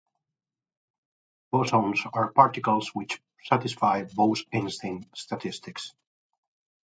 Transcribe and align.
Bosons 1.53 2.09
are 2.11 2.31
particles 2.31 2.89
which 2.95 3.21
satisfy 3.43 4.03
Bose-Einstein 4.05 5.05
statistics. 5.13 5.93